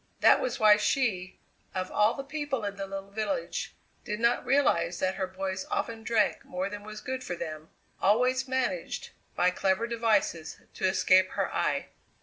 [0.21, 1.37] That was why she,
[1.75, 6.01] of all the people in the little village, did not realize that her boys often
[6.01, 7.69] drank more than was good for them
[8.01, 11.89] always managed, by clever devices, to escape her eye.